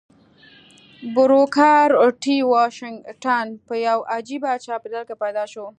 بروکر 1.15 1.89
ټي 2.21 2.37
واشنګټن 2.53 3.45
په 3.67 3.73
يوه 3.87 4.05
عجيبه 4.15 4.51
چاپېريال 4.65 5.03
کې 5.09 5.15
پيدا 5.23 5.43
شو. 5.51 5.65